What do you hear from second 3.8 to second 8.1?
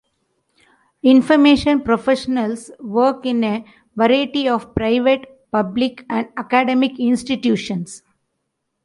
variety of private, public, and academic institutions.